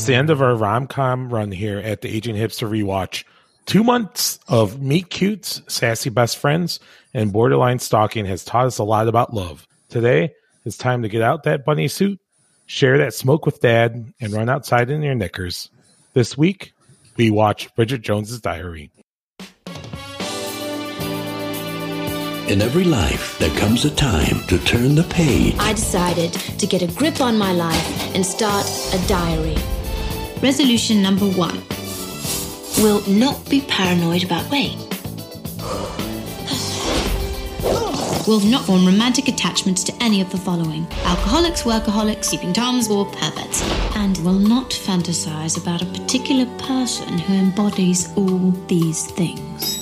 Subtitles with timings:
[0.00, 3.24] It's the end of our rom com run here at the Aging Hipster Rewatch.
[3.66, 6.80] Two months of meet cutes, sassy best friends,
[7.12, 9.68] and borderline stalking has taught us a lot about love.
[9.90, 10.30] Today,
[10.64, 12.18] it's time to get out that bunny suit,
[12.64, 15.68] share that smoke with dad, and run outside in your knickers.
[16.14, 16.72] This week,
[17.18, 18.90] we watch Bridget Jones's Diary.
[22.48, 25.56] In every life, there comes a time to turn the page.
[25.58, 29.58] I decided to get a grip on my life and start a diary.
[30.42, 31.62] Resolution number one.
[32.82, 34.74] Will not be paranoid about weight.
[38.26, 43.04] Will not form romantic attachments to any of the following alcoholics, workaholics, sleeping toms, or
[43.04, 43.62] perverts.
[43.96, 49.78] And will not fantasize about a particular person who embodies all these things.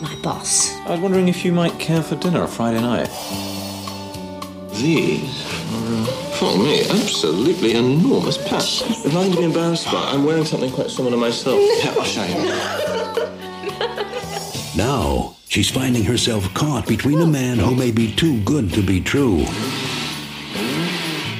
[0.00, 0.74] My boss.
[0.86, 3.10] I was wondering if you might care for dinner Friday night.
[4.80, 6.04] These are, uh,
[6.38, 8.80] for me, absolutely enormous pants.
[9.02, 10.14] There's nothing to be embarrassed about.
[10.14, 11.60] I'm wearing something quite similar to myself.
[11.60, 12.44] Yeah, I'll show you.
[14.76, 19.00] Now, she's finding herself caught between a man who may be too good to be
[19.00, 19.44] true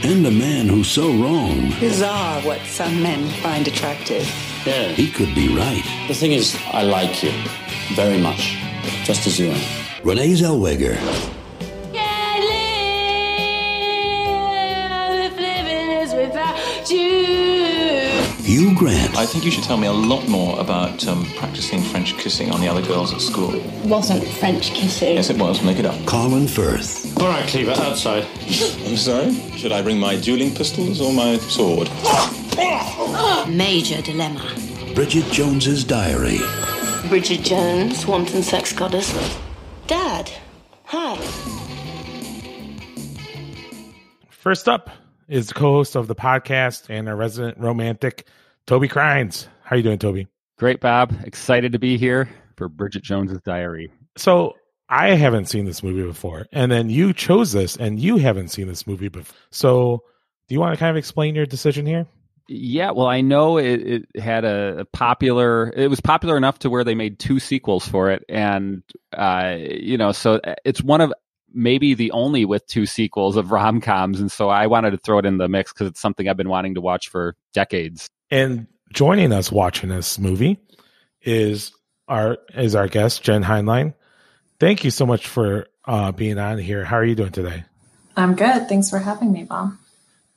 [0.02, 4.22] and a man who's so wrong Bizarre what some men find attractive.
[4.66, 4.88] Yeah.
[4.88, 5.82] he could be right.
[6.08, 7.32] The thing is, I like you
[7.94, 8.56] very much,
[9.04, 9.60] just as you are.
[10.02, 10.96] Renee Zellweger,
[18.50, 22.18] Hugh Grant, I think you should tell me a lot more about um, practicing French
[22.18, 23.60] kissing on the other girls at school.
[23.84, 25.14] Wasn't French kissing.
[25.14, 25.62] Yes, it was.
[25.62, 25.94] Make it up.
[26.04, 28.24] Colin Firth, All right, Cleaver, outside.
[28.88, 29.32] I'm sorry?
[29.56, 31.88] Should I bring my dueling pistols or my sword?
[33.48, 34.44] Major dilemma.
[34.96, 36.40] Bridget Jones's Diary.
[37.08, 39.12] Bridget Jones, wanton sex goddess.
[39.86, 40.28] Dad.
[40.86, 41.14] Hi.
[44.28, 44.90] First up
[45.28, 48.26] is the co-host of the podcast and a resident romantic,
[48.66, 49.48] Toby Crines.
[49.62, 50.28] How you doing, Toby?
[50.58, 51.14] Great, Bob.
[51.24, 53.90] Excited to be here for Bridget Jones's Diary.
[54.16, 54.54] So
[54.90, 58.66] I haven't seen this movie before, and then you chose this, and you haven't seen
[58.66, 59.36] this movie before.
[59.52, 60.02] So,
[60.48, 62.06] do you want to kind of explain your decision here?
[62.48, 65.72] Yeah, well, I know it, it had a, a popular.
[65.76, 68.82] It was popular enough to where they made two sequels for it, and
[69.16, 71.12] uh, you know, so it's one of
[71.54, 75.18] maybe the only with two sequels of rom coms, and so I wanted to throw
[75.18, 78.10] it in the mix because it's something I've been wanting to watch for decades.
[78.30, 80.58] And joining us watching this movie
[81.22, 81.72] is
[82.08, 83.94] our is our guest Jenn Heinlein.
[84.58, 86.84] Thank you so much for uh, being on here.
[86.84, 87.64] How are you doing today?
[88.16, 88.68] I'm good.
[88.68, 89.72] Thanks for having me, Bob.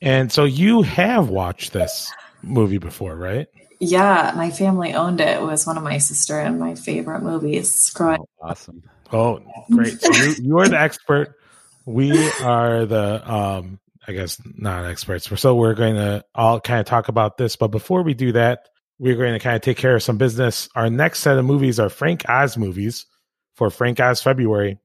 [0.00, 2.12] And so you have watched this
[2.42, 3.48] movie before, right?
[3.80, 5.38] Yeah, my family owned it.
[5.38, 8.82] It was one of my sister and my favorite movies growing Oh, awesome.
[9.12, 9.40] Oh,
[9.70, 10.00] great!
[10.00, 11.36] So you, you're the expert.
[11.84, 15.28] We are the, um, I guess, not experts.
[15.40, 17.56] So we're going to all kind of talk about this.
[17.56, 20.68] But before we do that, we're going to kind of take care of some business.
[20.74, 23.06] Our next set of movies are Frank Oz movies
[23.54, 24.78] for Frank Oz February.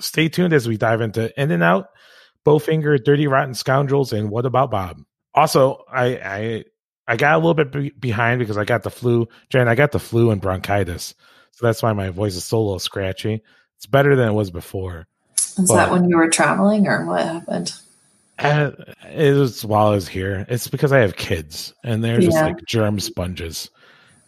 [0.00, 1.88] Stay tuned as we dive into In and Out,
[2.44, 5.02] Bowfinger, Dirty Rotten Scoundrels, and What About Bob.
[5.34, 6.64] Also, I I
[7.08, 9.68] I got a little bit be- behind because I got the flu, Jenn.
[9.68, 11.14] I got the flu and bronchitis,
[11.52, 13.42] so that's why my voice is so a little scratchy.
[13.76, 15.06] It's better than it was before.
[15.58, 17.74] Is that when you were traveling or what happened?
[18.38, 18.70] Uh,
[19.10, 20.44] it was while I was here.
[20.48, 23.70] It's because I have kids and they're just like germ sponges.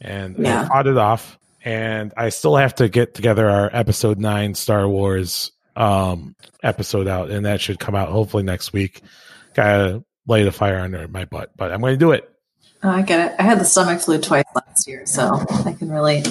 [0.00, 0.62] And Yeah.
[0.62, 1.38] I fought it off.
[1.64, 7.30] And I still have to get together our episode nine Star Wars um episode out,
[7.30, 9.02] and that should come out hopefully next week.
[9.54, 12.28] Gotta lay the fire under my butt, but I'm gonna do it.
[12.82, 13.36] Oh, I get it.
[13.38, 16.26] I had the stomach flu twice last year, so I can relate.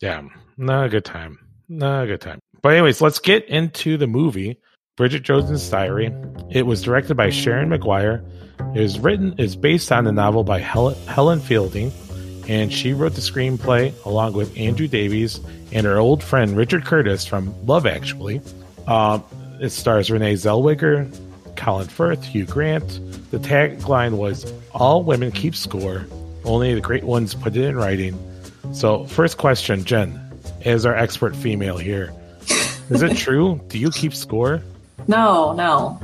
[0.00, 0.22] Yeah,
[0.56, 1.38] not a good time.
[1.68, 2.38] Not a good time.
[2.62, 4.58] But anyways, let's get into the movie,
[4.96, 6.14] Bridget Jones's Diary.
[6.50, 8.22] It was directed by Sharon Maguire.
[8.76, 11.90] It was written is based on the novel by Helen, Helen Fielding,
[12.46, 15.40] and she wrote the screenplay along with Andrew Davies
[15.72, 18.40] and her old friend Richard Curtis from Love Actually.
[18.86, 19.24] Um,
[19.60, 21.10] it stars Renee Zellweger,
[21.56, 23.00] Colin Firth, Hugh Grant.
[23.32, 26.06] The tagline was "All women keep score,
[26.44, 28.16] only the great ones put it in writing."
[28.72, 30.20] So, first question, Jenn,
[30.64, 32.12] as our expert female here,
[32.90, 33.60] is it true?
[33.66, 34.62] Do you keep score?
[35.08, 36.00] No, no.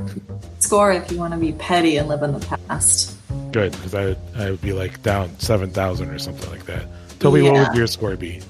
[0.59, 3.17] Score if you want to be petty and live in the past.
[3.51, 6.85] Good, because I would, I would be like down seven thousand or something like that.
[7.19, 8.41] Toby, what would your score be?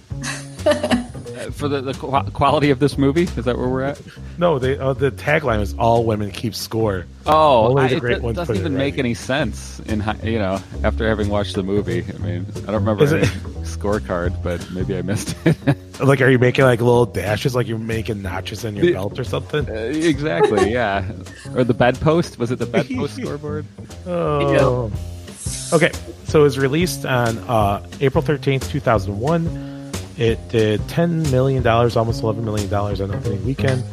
[1.53, 1.93] For the, the
[2.33, 3.99] quality of this movie, is that where we're at?
[4.38, 8.17] No, they, uh, the tagline was "All women keep score." Oh, Only the it great
[8.17, 11.29] do- ones doesn't put it even make any sense in hi- you know after having
[11.29, 12.05] watched the movie.
[12.13, 13.29] I mean, I don't remember Is any it-
[13.63, 15.57] scorecard, but maybe I missed it.
[16.01, 19.24] Like, are you making like little dashes, like you're making notches in your belt or
[19.24, 19.69] something?
[19.69, 21.12] Uh, exactly, yeah.
[21.56, 23.65] Or the bedpost was it the bedpost scoreboard?
[24.06, 24.92] Oh,
[25.74, 25.92] Okay,
[26.25, 29.92] so it was released on uh, April 13th, 2001.
[30.18, 33.83] It did $10 million, almost $11 million on opening weekend.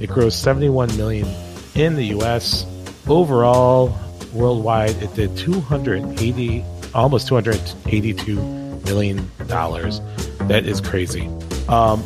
[0.00, 1.26] It grossed 71 million
[1.74, 2.64] in the US.
[3.08, 3.96] Overall,
[4.32, 6.64] worldwide, it did 280,
[6.94, 8.36] almost 282
[8.84, 10.00] million dollars.
[10.48, 11.28] That is crazy.
[11.68, 12.04] Um,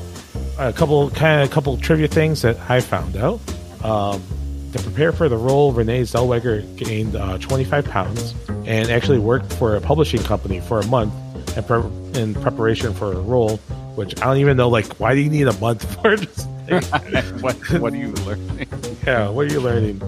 [0.58, 3.40] a couple kind of a couple trivia things that I found out.
[3.84, 4.22] Um,
[4.72, 8.34] to prepare for the role, Renee Zellweger gained uh, 25 pounds
[8.66, 11.14] and actually worked for a publishing company for a month
[11.56, 13.56] in, pre- in preparation for a role.
[13.94, 14.68] Which I don't even know.
[14.68, 16.44] Like, why do you need a month for this?
[17.40, 18.68] what What are you learning?
[19.06, 20.02] Yeah, what are you learning?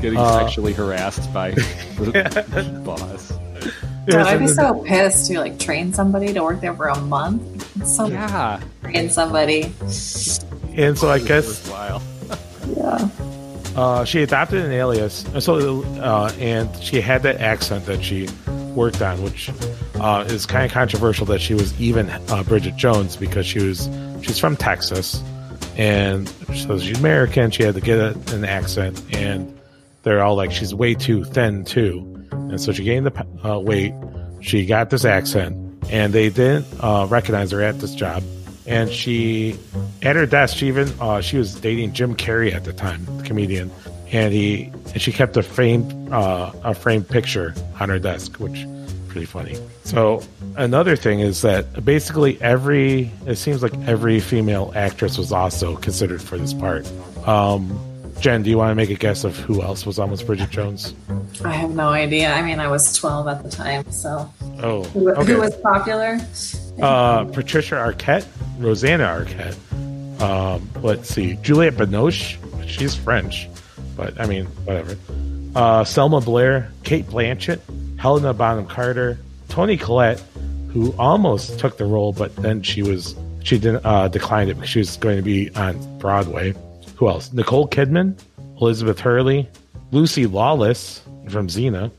[0.00, 3.32] Getting Uh, sexually harassed by the boss.
[4.06, 7.55] God, I'd be so pissed to like train somebody to work there for a month.
[7.80, 8.60] It's so Yeah.
[8.82, 9.72] train somebody.
[10.76, 11.68] And so I guess
[12.76, 13.08] Yeah.
[13.76, 18.26] Uh, she adopted an alias, so uh, and she had that accent that she
[18.74, 19.50] worked on, which
[19.96, 21.26] uh, is kind of controversial.
[21.26, 23.90] That she was even uh, Bridget Jones because she was
[24.22, 25.22] she's from Texas,
[25.76, 27.50] and so she's American.
[27.50, 29.54] She had to get a, an accent, and
[30.04, 31.98] they're all like she's way too thin too,
[32.32, 33.92] and so she gained the uh, weight.
[34.40, 35.54] She got this accent,
[35.90, 38.22] and they didn't uh, recognize her at this job.
[38.66, 39.58] And she,
[40.02, 43.22] at her desk, she even uh, she was dating Jim Carrey at the time, the
[43.22, 43.70] comedian,
[44.10, 48.66] and he and she kept a framed uh, a framed picture on her desk, which
[49.08, 49.56] pretty funny.
[49.84, 50.22] So
[50.56, 56.20] another thing is that basically every it seems like every female actress was also considered
[56.20, 56.90] for this part.
[57.26, 57.78] Um,
[58.20, 60.50] Jenn, do you want to make a guess of who else was on with Bridget
[60.50, 60.94] Jones?
[61.44, 62.32] I have no idea.
[62.32, 65.32] I mean, I was 12 at the time, so Oh, who, okay.
[65.32, 66.18] who was popular?
[66.80, 68.26] uh, Patricia Arquette,
[68.58, 69.56] Rosanna Arquette.
[70.20, 72.38] Um, let's see, Juliette Binoche.
[72.68, 73.48] She's French,
[73.96, 74.96] but I mean, whatever.
[75.54, 77.60] Uh, Selma Blair, Cate Blanchett,
[77.98, 79.18] Helena Bonham Carter,
[79.48, 80.22] Toni Collette,
[80.72, 83.14] who almost took the role, but then she was
[83.44, 86.54] she didn't uh, declined it because she was going to be on Broadway.
[86.96, 87.32] Who else?
[87.32, 88.18] Nicole Kidman,
[88.60, 89.48] Elizabeth Hurley,
[89.92, 91.90] Lucy Lawless from Xena,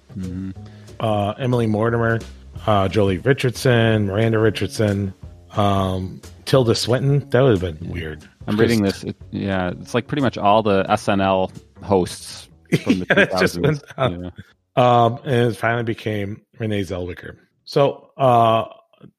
[0.99, 2.19] uh, Emily Mortimer,
[2.67, 5.13] uh, Joely Richardson, Miranda Richardson,
[5.51, 7.27] um, Tilda Swinton.
[7.29, 8.27] That would have been weird.
[8.45, 9.03] I'm reading this.
[9.03, 11.51] It, yeah, it's like pretty much all the SNL
[11.83, 12.47] hosts
[12.83, 13.61] from the Yeah, 2000s.
[13.63, 14.23] went down.
[14.25, 14.29] Yeah.
[15.05, 17.37] Um, and it finally became Renee Zellweger.
[17.65, 18.65] So uh,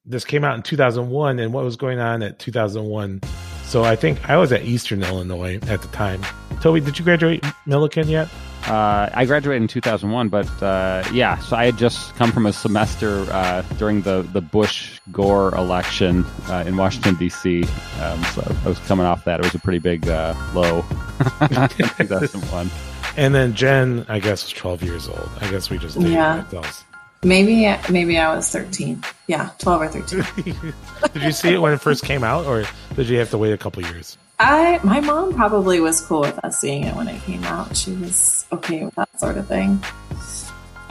[0.07, 3.21] this came out in 2001, and what was going on at 2001?
[3.65, 6.23] So I think I was at Eastern Illinois at the time.
[6.63, 8.29] Toby, did you graduate Millikin yet?
[8.69, 12.53] Uh, I graduated in 2001, but uh, yeah, so I had just come from a
[12.53, 17.63] semester uh, during the, the Bush Gore election uh, in Washington, D.C.
[18.01, 19.41] Um, so I was coming off that.
[19.41, 20.83] It was a pretty big uh, low.
[21.49, 22.71] 2001.
[23.17, 25.31] And then Jenn, I guess, was 12 years old.
[25.41, 26.41] I guess we just did Yeah.
[26.41, 26.85] ourselves.
[27.25, 29.03] Maybe maybe I was 13.
[29.27, 30.73] Yeah, 12 or 13.
[31.15, 33.53] Did you see it when it first came out, or did you have to wait
[33.53, 34.17] a couple years?
[34.41, 37.77] I my mom probably was cool with us seeing it when it came out.
[37.77, 39.83] She was okay with that sort of thing.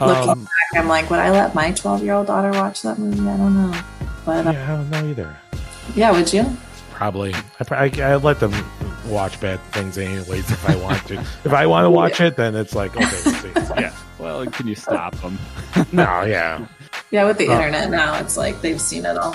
[0.00, 2.98] Looking Um, back, I'm like, would I let my 12 year old daughter watch that
[2.98, 3.20] movie?
[3.20, 3.80] I don't know.
[4.24, 5.36] But uh, yeah, I don't know either.
[5.96, 6.44] yeah, would you?
[6.92, 7.34] Probably.
[7.34, 8.52] I, pr- I, I let them
[9.06, 11.14] watch bad things anyways if I want to.
[11.44, 13.52] if I want to watch it, then it's like, okay, let's see.
[13.80, 13.94] Yeah.
[14.18, 15.38] Well, can you stop them?
[15.92, 16.66] No, yeah.
[17.12, 19.34] Yeah, with the Uh, internet now, it's like they've seen it all.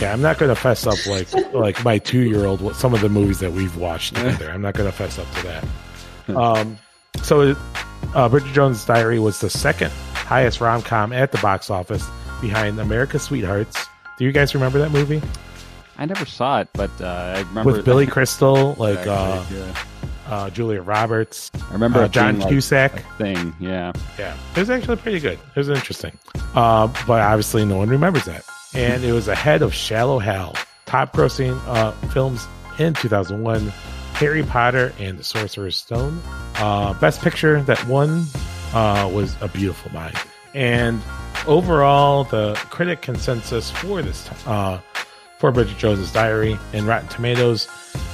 [0.00, 2.94] Yeah, I'm not going to fess up like like my two year old with some
[2.94, 4.50] of the movies that we've watched together.
[4.50, 5.64] I'm not going to fess up to that.
[6.30, 6.78] Um,
[7.22, 7.56] so,
[8.14, 12.06] uh, Bridget Jones' Diary was the second highest rom com at the box office
[12.40, 13.84] behind America's Sweethearts.
[14.16, 15.20] Do you guys remember that movie
[16.00, 19.84] I never saw it, but uh, I remember with Billy Crystal, like uh, yeah.
[20.28, 22.94] uh, Julia Roberts, I remember uh, John being, Cusack?
[22.94, 23.54] a thing.
[23.60, 25.38] Yeah, Yeah, it was actually pretty good.
[25.54, 26.18] It was interesting,
[26.54, 28.44] uh, but obviously no one remembers that.
[28.74, 30.54] And it was ahead of Shallow Hal,
[30.86, 32.46] top grossing uh, films
[32.78, 33.68] in 2001,
[34.14, 36.20] Harry Potter and the Sorcerer's Stone.
[36.56, 38.24] Uh, best picture that won
[38.74, 40.16] uh, was A Beautiful Mind.
[40.54, 41.00] And
[41.46, 44.80] overall, the critic consensus for this uh,
[45.38, 47.66] for Bridget Jones's Diary and Rotten Tomatoes,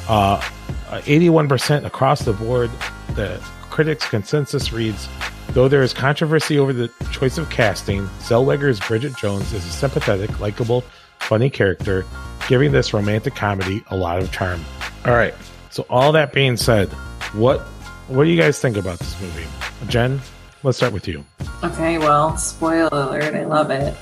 [0.08, 0.40] uh,
[0.88, 2.70] uh, 81% across the board.
[3.14, 5.08] The critics' consensus reads
[5.52, 10.38] Though there is controversy over the choice of casting, Zellweger's Bridget Jones is a sympathetic,
[10.40, 10.84] likable,
[11.20, 12.04] funny character,
[12.48, 14.64] giving this romantic comedy a lot of charm.
[15.04, 15.34] All right.
[15.70, 16.88] So all that being said,
[17.32, 17.60] what
[18.08, 19.46] what do you guys think about this movie?
[19.88, 20.20] Jenn,
[20.62, 21.24] let's start with you.
[21.64, 23.94] Okay, well, spoiler alert, I love it.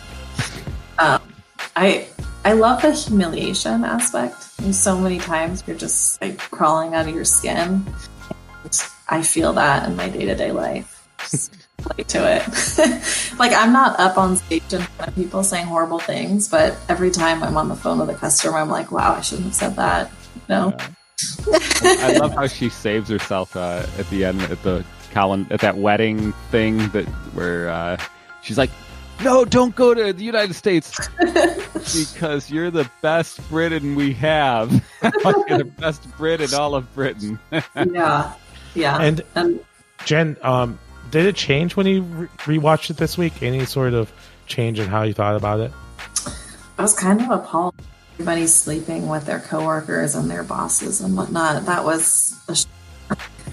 [0.98, 1.20] Um,
[1.74, 2.06] I
[2.44, 4.56] I love the humiliation aspect.
[4.58, 7.84] There's so many times you're just like crawling out of your skin.
[9.08, 10.93] I feel that in my day to day life.
[11.90, 13.38] Relate to it.
[13.38, 17.10] like I'm not up on stage in front of people saying horrible things, but every
[17.10, 19.76] time I'm on the phone with a customer, I'm like, wow, I shouldn't have said
[19.76, 20.10] that.
[20.48, 20.76] No.
[21.82, 25.76] I love how she saves herself uh, at the end at the Colin at that
[25.78, 27.04] wedding thing that
[27.34, 27.96] where uh,
[28.42, 28.70] she's like,
[29.22, 34.72] "No, don't go to the United States because you're the best Britain we have.
[35.02, 37.38] you're the best Brit in all of Britain."
[37.76, 38.34] yeah,
[38.74, 39.00] yeah.
[39.00, 39.64] And, and
[40.04, 40.78] Jenn, um,
[41.10, 43.42] did it change when you re- rewatched it this week?
[43.42, 44.12] Any sort of
[44.46, 45.72] change in how you thought about it?
[46.78, 47.74] I was kind of appalled.
[48.14, 51.66] Everybody's sleeping with their coworkers and their bosses and whatnot.
[51.66, 52.66] That was a sh-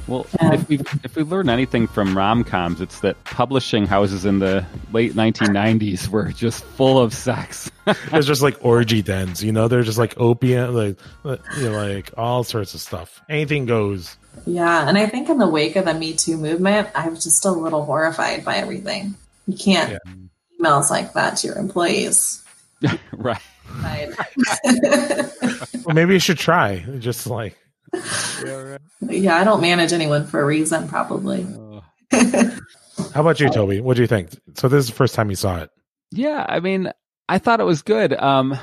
[0.07, 0.53] well, yeah.
[0.55, 4.65] if we if we learn anything from rom coms, it's that publishing houses in the
[4.91, 7.71] late 1990s were just full of sex.
[7.87, 9.67] It's just like orgy dens, you know.
[9.67, 13.21] They're just like opium, like you know, like all sorts of stuff.
[13.29, 14.17] Anything goes.
[14.45, 17.45] Yeah, and I think in the wake of the Me Too movement, I was just
[17.45, 19.15] a little horrified by everything.
[19.47, 20.13] You can't yeah.
[20.59, 22.43] emails like that to your employees.
[23.13, 23.41] right.
[25.85, 26.79] well, maybe you should try.
[26.99, 27.57] Just like.
[27.93, 28.81] Yeah, right.
[29.01, 31.45] yeah, I don't manage anyone for a reason, probably.
[32.11, 33.81] How about you, Toby?
[33.81, 34.31] What do you think?
[34.55, 35.69] So this is the first time you saw it.
[36.11, 36.91] Yeah, I mean,
[37.29, 38.13] I thought it was good.
[38.13, 38.57] Um,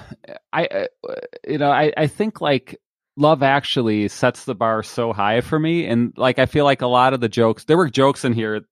[0.52, 1.14] I, uh,
[1.46, 2.78] you know, I, I think like
[3.18, 6.86] Love Actually sets the bar so high for me, and like I feel like a
[6.86, 8.62] lot of the jokes, there were jokes in here.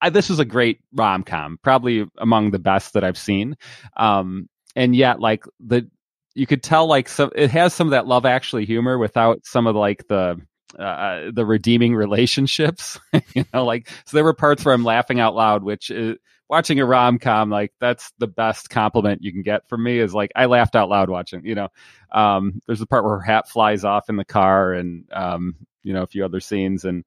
[0.00, 3.56] I, this is a great rom com, probably among the best that I've seen.
[3.96, 5.90] Um, and yet like the
[6.34, 9.66] you could tell like some it has some of that love actually humor without some
[9.66, 10.40] of like the
[10.78, 13.00] uh, the redeeming relationships
[13.34, 16.16] you know like so there were parts where i'm laughing out loud which is
[16.48, 20.30] watching a rom-com like that's the best compliment you can get from me is like
[20.36, 21.68] i laughed out loud watching you know
[22.12, 25.92] um, there's the part where her hat flies off in the car and um, you
[25.92, 27.04] know a few other scenes and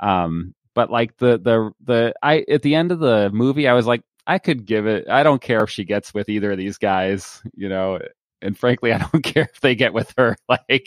[0.00, 3.86] um, but like the the the i at the end of the movie i was
[3.86, 5.08] like I could give it.
[5.08, 7.98] I don't care if she gets with either of these guys, you know.
[8.42, 10.36] And frankly, I don't care if they get with her.
[10.48, 10.86] Like,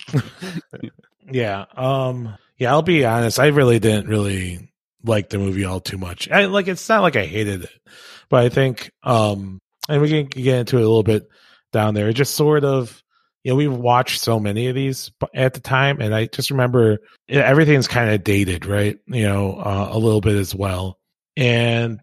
[1.31, 2.71] yeah, um, yeah.
[2.71, 3.39] I'll be honest.
[3.39, 4.70] I really didn't really
[5.03, 6.29] like the movie all too much.
[6.29, 6.67] I like.
[6.67, 7.81] It's not like I hated it,
[8.29, 11.29] but I think, um, and we can get into it a little bit
[11.71, 12.09] down there.
[12.09, 13.01] It just sort of,
[13.43, 16.99] you know, we've watched so many of these at the time, and I just remember
[17.27, 18.97] everything's kind of dated, right?
[19.07, 20.99] You know, uh, a little bit as well.
[21.37, 21.99] And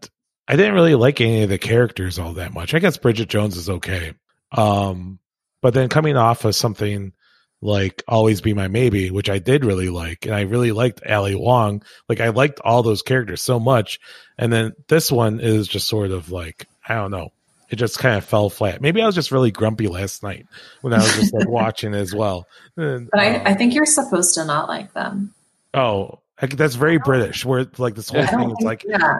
[0.47, 2.73] I didn't really like any of the characters all that much.
[2.73, 4.13] I guess Bridget Jones is okay.
[4.51, 5.19] Um,
[5.61, 7.13] but then coming off of something
[7.61, 11.35] like Always Be My Maybe, which I did really like, and I really liked Ali
[11.35, 11.83] Wong.
[12.07, 13.99] Like I liked all those characters so much.
[14.37, 17.31] And then this one is just sort of like, I don't know.
[17.69, 18.81] It just kind of fell flat.
[18.81, 20.47] Maybe I was just really grumpy last night
[20.81, 22.47] when I was just like watching as well.
[22.77, 25.33] And, but I, um, I think you're supposed to not like them.
[25.73, 27.45] Oh, that's very British.
[27.45, 29.19] Where like this whole thing is like, yeah.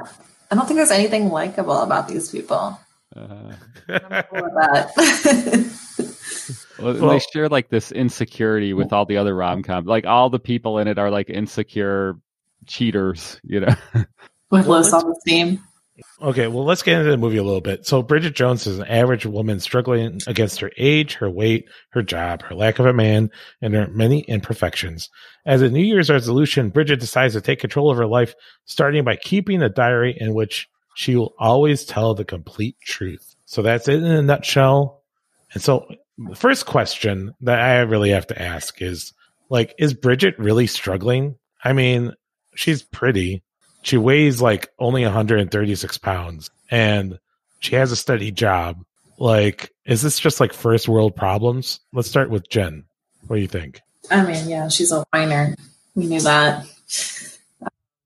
[0.49, 2.79] I don't think there's anything likable about these people.
[3.15, 3.53] Uh,
[6.81, 9.87] well, they share like this insecurity with all the other rom coms.
[9.87, 12.15] Like all the people in it are like insecure
[12.65, 13.75] cheaters, you know,
[14.51, 15.61] with low self esteem.
[16.21, 17.85] Okay, well, let's get into the movie a little bit.
[17.85, 22.41] So, Bridget Jones is an average woman struggling against her age, her weight, her job,
[22.43, 23.31] her lack of a man,
[23.61, 25.09] and her many imperfections.
[25.45, 28.33] As a New Year's resolution, Bridget decides to take control of her life,
[28.65, 33.35] starting by keeping a diary in which she will always tell the complete truth.
[33.45, 35.01] So, that's it in a nutshell.
[35.53, 35.87] And so,
[36.19, 39.13] the first question that I really have to ask is
[39.49, 41.35] like, is Bridget really struggling?
[41.63, 42.13] I mean,
[42.55, 43.41] she's pretty
[43.81, 47.19] she weighs like only 136 pounds and
[47.59, 48.83] she has a steady job.
[49.17, 51.79] Like, is this just like first world problems?
[51.93, 52.85] Let's start with Jenn.
[53.27, 53.81] What do you think?
[54.09, 55.55] I mean, yeah, she's a whiner.
[55.95, 56.65] We knew that.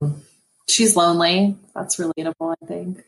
[0.01, 0.21] Um,
[0.67, 1.55] she's lonely.
[1.75, 3.03] That's relatable, I think.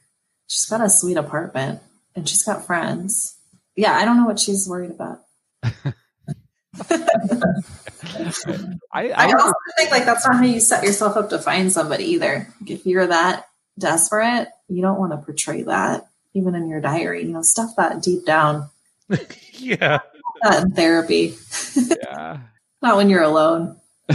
[0.47, 1.81] She's got a sweet apartment
[2.15, 3.34] and she's got friends.
[3.75, 5.21] Yeah, I don't know what she's worried about.
[5.63, 5.71] I,
[8.91, 12.03] I, I, also think like that's not how you set yourself up to find somebody
[12.05, 12.53] either.
[12.67, 13.47] If you're that
[13.79, 17.23] desperate, you don't want to portray that even in your diary.
[17.23, 18.69] You know, stuff that deep down.
[19.53, 19.99] yeah.
[20.43, 21.35] That in therapy.
[21.75, 22.39] Yeah.
[22.81, 23.77] not when you're alone.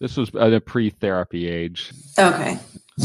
[0.00, 1.92] this was at a pre-therapy age.
[2.18, 2.58] Okay.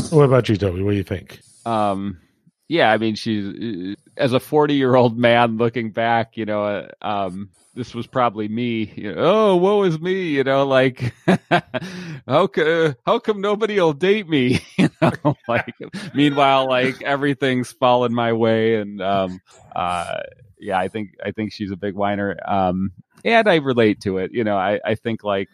[0.09, 0.81] What about you, Toby?
[0.81, 1.41] What do you think?
[1.65, 2.19] Um,
[2.67, 6.87] yeah, I mean, she's as a 40 year old man looking back, you know, uh,
[7.01, 8.91] um, this was probably me.
[8.95, 10.27] You know, oh, woe is me.
[10.27, 11.13] You know, like
[12.27, 14.59] how co- how come nobody will date me?
[14.77, 15.73] you know, like
[16.13, 19.41] meanwhile, like everything's fallen my way, and um,
[19.75, 20.19] uh,
[20.59, 22.37] yeah, I think I think she's a big whiner.
[22.45, 22.91] Um,
[23.25, 24.31] and I relate to it.
[24.33, 25.49] You know, I I think like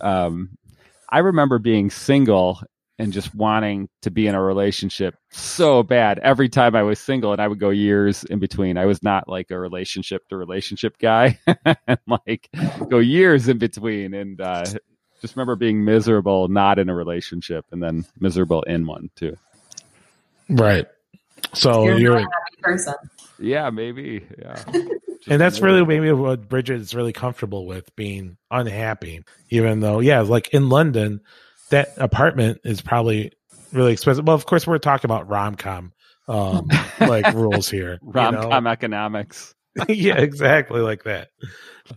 [0.00, 0.56] um,
[1.08, 2.60] I remember being single
[2.98, 7.32] and just wanting to be in a relationship so bad every time I was single
[7.32, 8.76] and I would go years in between.
[8.76, 12.48] I was not like a relationship to relationship guy and like
[12.88, 14.64] go years in between and uh,
[15.20, 19.36] just remember being miserable not in a relationship and then miserable in one too.
[20.48, 20.86] Right.
[21.54, 22.94] So You're, you're, a happy person.
[23.38, 24.26] Yeah, maybe.
[24.38, 24.62] Yeah.
[25.28, 30.22] and that's really maybe what Bridget is really comfortable with being unhappy, even though, yeah,
[30.22, 31.20] like in London,
[31.70, 33.32] that apartment is probably
[33.72, 34.26] really expensive.
[34.26, 35.92] Well, of course, we're talking about rom com
[36.28, 36.68] um,
[37.00, 37.98] like rules here.
[38.02, 39.54] Rom com economics.
[39.88, 41.28] yeah, exactly like that.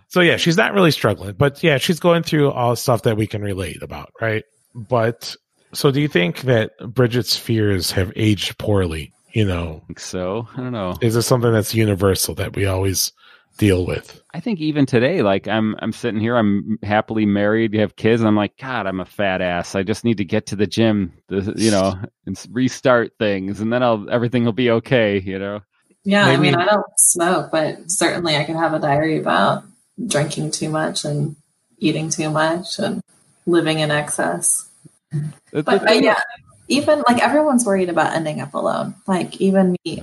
[0.08, 3.28] So yeah, she's not really struggling, but yeah, she's going through all stuff that we
[3.28, 4.44] can relate about, right?
[4.74, 5.36] But
[5.74, 9.14] so do you think that Bridget's fears have aged poorly?
[9.34, 10.48] You know, I think so.
[10.56, 10.98] I don't know.
[11.02, 13.14] is this something that's universal that we always
[13.62, 14.20] deal with?
[14.34, 18.20] I think even today, like I'm, I'm sitting here, I'm happily married, you have kids,
[18.20, 19.76] and I'm like, God, I'm a fat ass.
[19.76, 21.94] I just need to get to the gym, the, you know,
[22.26, 25.62] and restart things, and then I'll everything will be okay, you know.
[26.04, 29.64] Yeah, I mean, I don't smoke, but certainly I could have a diary about
[30.08, 31.36] drinking too much and
[31.78, 33.02] eating too much and
[33.46, 34.68] living in excess.
[35.12, 36.20] The- the But uh, yeah,
[36.68, 38.96] even like everyone's worried about ending up alone.
[39.06, 40.02] Like even me,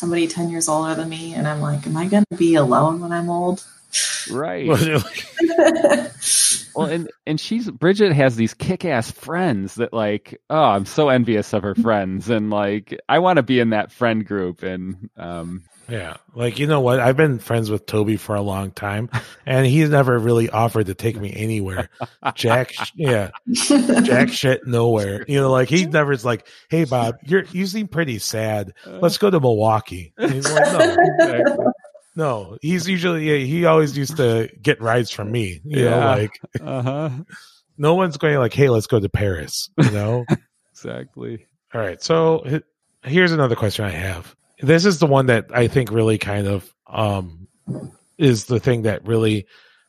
[0.00, 3.00] somebody 10 years older than me, and I'm like, am I going to be alone
[3.00, 3.64] when I'm old?
[4.32, 4.66] right.
[6.74, 11.52] Well, and and she's Bridget has these kick-ass friends that like, oh, I'm so envious
[11.52, 15.64] of her friends, and like, I want to be in that friend group, and um,
[15.90, 16.16] Yeah.
[16.34, 17.00] Like, you know what?
[17.00, 19.10] I've been friends with Toby for a long time
[19.44, 21.88] and he's never really offered to take me anywhere.
[22.34, 25.24] Jack, yeah, Jack shit nowhere.
[25.26, 28.72] You know, like he never is like, Hey, Bob, you're, you seem pretty sad.
[28.86, 30.12] Let's go to Milwaukee.
[30.16, 30.72] And he's like,
[31.18, 31.72] no,
[32.16, 35.60] no, he's usually, yeah, he always used to get rides from me.
[35.64, 36.14] You know, Yeah.
[36.14, 37.10] like uh huh,
[37.78, 40.24] no one's going like, Hey, let's go to Paris, you know?
[40.72, 41.46] exactly.
[41.74, 42.02] All right.
[42.02, 42.60] So
[43.02, 44.34] here's another question I have.
[44.62, 47.48] This is the one that I think really kind of um
[48.18, 49.46] is the thing that really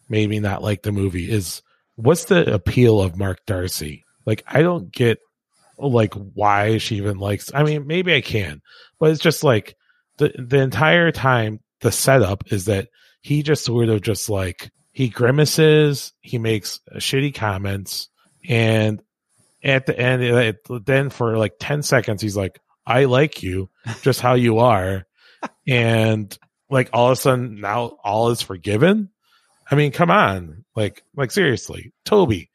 [0.08, 1.62] made me not like the movie is
[1.96, 4.06] what's the appeal of Mark Darcy?
[4.26, 5.20] Like I don't get
[5.78, 8.62] like why she even likes I mean maybe I can,
[9.00, 9.76] but it's just like
[10.18, 12.90] the the entire time the setup is that
[13.22, 18.10] he just sort of just like he grimaces, he makes shitty comments
[18.48, 19.02] and
[19.64, 23.70] at the end it, then for like 10 seconds he's like i like you
[24.02, 25.06] just how you are
[25.68, 26.38] and
[26.70, 29.10] like all of a sudden now all is forgiven
[29.70, 32.50] i mean come on like like seriously toby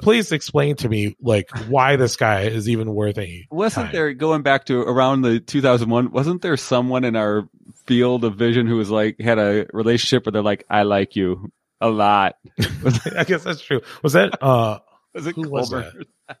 [0.00, 3.92] please explain to me like why this guy is even worth any Wasn't time.
[3.92, 6.12] there going back to around the 2001?
[6.12, 7.48] Wasn't there someone in our
[7.86, 11.50] field of vision who was like had a relationship where they're like, "I like you
[11.80, 12.36] a lot."
[13.16, 14.78] i guess that's true was that uh
[15.14, 15.92] Was it who was Colbert?
[16.28, 16.38] that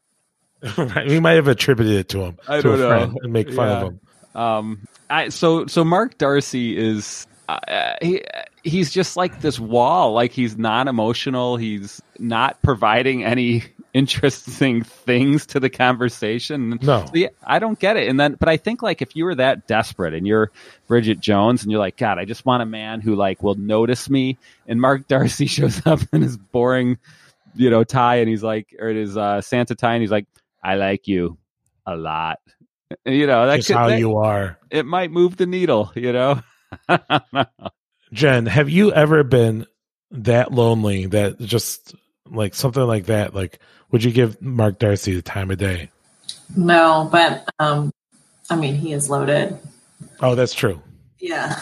[0.78, 2.88] right, we might have attributed it to him I to don't a know.
[2.88, 4.00] friend and make fun of him
[4.34, 8.22] Um, I so so Mark Darcy is uh, he
[8.62, 10.12] he's just like this wall.
[10.12, 11.56] Like he's non emotional.
[11.56, 16.78] He's not providing any interesting things to the conversation.
[16.80, 17.04] No.
[17.06, 18.08] So, yeah, I don't get it.
[18.08, 20.50] And then, but I think like if you were that desperate and you're
[20.86, 24.08] Bridget Jones and you're like, God, I just want a man who like will notice
[24.08, 24.38] me.
[24.66, 26.98] And Mark Darcy shows up in his boring,
[27.54, 30.26] you know, tie and he's like, or it is uh, Santa tie and he's like,
[30.62, 31.38] I like you
[31.86, 32.38] a lot.
[33.04, 36.42] You know, that's how that- you are it might move the needle, you know?
[38.12, 39.66] Jenn, have you ever been
[40.10, 41.94] that lonely that just
[42.30, 43.34] like something like that?
[43.34, 43.58] Like,
[43.90, 45.90] would you give Mark Darcy the time of day?
[46.56, 47.92] No, but um,
[48.50, 49.58] I mean, he is loaded.
[50.20, 50.82] Oh, that's true.
[51.18, 51.56] Yeah.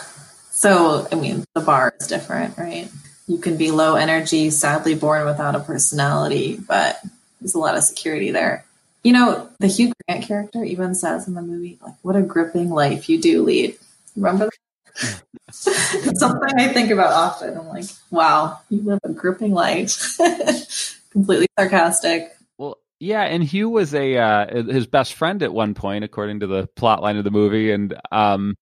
[0.51, 2.89] So, I mean, the bar is different, right?
[3.27, 7.01] You can be low energy, sadly born without a personality, but
[7.41, 8.65] there's a lot of security there.
[9.03, 12.71] You know, the Hugh Grant character even says in the movie, like, what a gripping
[12.71, 13.79] life you do lead.
[14.17, 15.23] Remember that?
[15.53, 17.57] something I think about often.
[17.57, 20.19] I'm like, wow, you live a gripping life.
[21.11, 22.37] Completely sarcastic.
[22.59, 26.47] Well, yeah, and Hugh was a uh, his best friend at one point, according to
[26.47, 28.57] the plot line of the movie, and um,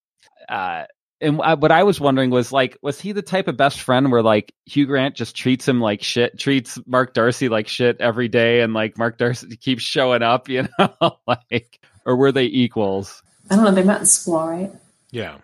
[0.48, 0.84] uh,
[1.20, 4.10] and I, what I was wondering was like, was he the type of best friend
[4.10, 8.28] where like Hugh Grant just treats him like shit, treats Mark Darcy like shit every
[8.28, 13.22] day, and like Mark Darcy keeps showing up, you know, like, or were they equals?
[13.50, 13.72] I don't know.
[13.72, 14.72] They met in school, right?
[15.10, 15.38] Yeah.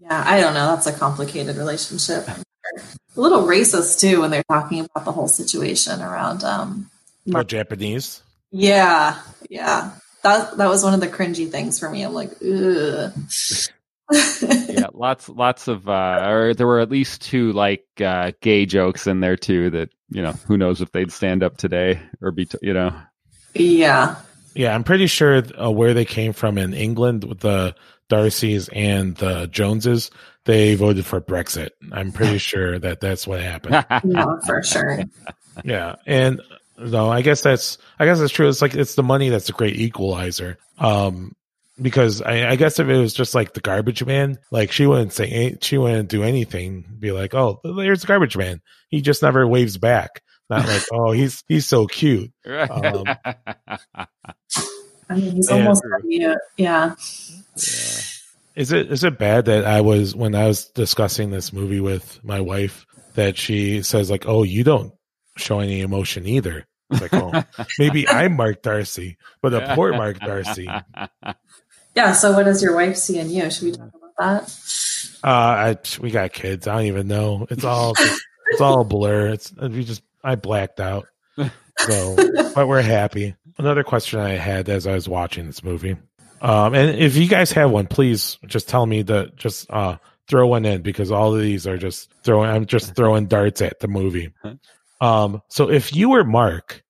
[0.00, 0.66] Yeah, I don't know.
[0.68, 2.26] That's a complicated relationship.
[2.28, 2.40] A
[3.16, 6.44] little racist too when they're talking about the whole situation around.
[6.44, 6.90] Um,
[7.34, 8.22] Or Japanese.
[8.50, 9.18] yeah,
[9.50, 9.92] yeah.
[10.22, 12.02] That that was one of the cringy things for me.
[12.02, 13.12] I'm like, ugh.
[14.80, 19.06] yeah, lots, lots of, uh, or there were at least two like uh, gay jokes
[19.06, 19.70] in there too.
[19.70, 22.94] That you know, who knows if they'd stand up today or be, t- you know.
[23.54, 24.16] yeah.
[24.54, 27.76] Yeah, I'm pretty sure uh, where they came from in England with the
[28.10, 30.10] Darcys and the Joneses,
[30.46, 31.70] they voted for Brexit.
[31.92, 33.84] I'm pretty sure that that's what happened.
[34.04, 35.04] no, for sure.
[35.64, 36.40] Yeah, and
[36.78, 38.48] no, I guess that's I guess that's true.
[38.48, 40.58] It's like it's the money that's a great equalizer.
[40.78, 41.36] Um,
[41.80, 45.12] because I, I guess if it was just like the garbage man, like she wouldn't
[45.12, 46.84] say she wouldn't do anything.
[46.98, 48.60] Be like, oh, there's the garbage man.
[48.88, 50.22] He just never waves back.
[50.50, 52.32] Not like, oh, he's he's so cute.
[52.46, 53.04] Um,
[55.10, 55.56] I mean, he's Yeah.
[55.56, 56.38] almost cute.
[56.56, 56.94] Yeah.
[58.54, 62.18] Is it is it bad that I was when I was discussing this movie with
[62.24, 64.92] my wife that she says like, "Oh, you don't
[65.36, 67.44] show any emotion either." It's like, oh,
[67.78, 70.68] maybe I'm Mark Darcy, but a poor Mark Darcy.
[71.98, 72.12] Uh, Yeah.
[72.12, 73.50] So, what does your wife see in you?
[73.50, 74.54] Should we talk about that?
[75.24, 76.66] I, we got kids.
[76.66, 77.46] I don't even know.
[77.50, 77.94] It's all
[78.50, 79.28] it's all a blur.
[79.28, 81.06] It's we just I blacked out.
[81.78, 82.16] So,
[82.54, 83.34] but we're happy.
[83.58, 85.96] Another question I had as I was watching this movie,
[86.40, 89.96] um, and if you guys have one, please just tell me to just uh,
[90.28, 92.48] throw one in because all of these are just throwing.
[92.50, 94.32] I'm just throwing darts at the movie.
[95.00, 96.84] Um, so if you were Mark,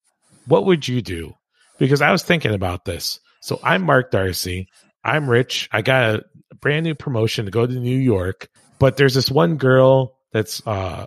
[0.47, 1.35] what would you do?
[1.79, 3.21] Because I was thinking about this.
[3.41, 4.69] So I'm Mark Darcy.
[5.05, 5.69] I'm rich.
[5.73, 9.57] I got a brand new promotion to go to New York, but there's this one
[9.57, 11.07] girl that's uh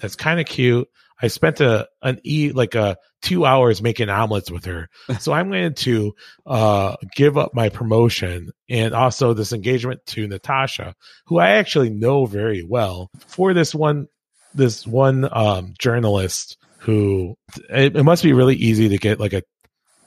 [0.00, 0.88] that's kind of cute.
[1.20, 4.88] I spent a an e like a two hours making omelets with her.
[5.20, 10.94] So I'm going to uh give up my promotion and also this engagement to Natasha,
[11.26, 14.08] who I actually know very well for this one
[14.54, 17.36] this one um journalist who
[17.70, 19.42] it, it must be really easy to get like a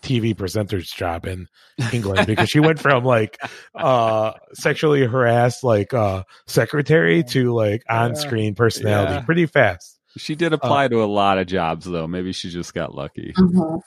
[0.02, 1.48] TV presenter's job in
[1.94, 3.38] England because she went from like
[3.76, 9.22] uh sexually harassed like uh secretary to like on-screen personality Yeah.
[9.22, 10.00] pretty fast.
[10.18, 12.08] She did apply to a lot of jobs, though.
[12.08, 13.34] Maybe she just got lucky.
[13.38, 13.82] Mhm.